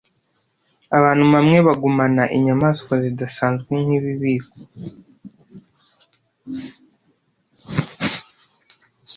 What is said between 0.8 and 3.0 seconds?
Abantu bamwe bagumana inyamaswa